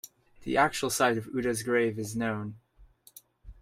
[0.45, 2.55] The actual site of Uda's grave is known.